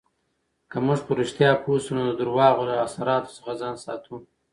[0.71, 4.15] که موږ په رښتیا پوه شو، نو د درواغو له اثراتو څخه ځان ساتو.